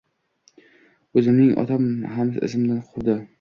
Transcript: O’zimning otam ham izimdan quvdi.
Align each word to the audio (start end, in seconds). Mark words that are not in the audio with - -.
O’zimning 1.21 1.51
otam 1.65 1.87
ham 2.15 2.33
izimdan 2.49 2.81
quvdi. 2.89 3.19